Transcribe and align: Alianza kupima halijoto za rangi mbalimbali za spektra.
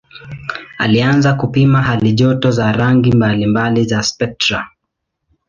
Alianza 0.77 1.33
kupima 1.33 1.81
halijoto 1.81 2.51
za 2.51 2.71
rangi 2.71 3.11
mbalimbali 3.15 3.83
za 3.85 4.03
spektra. 4.03 4.69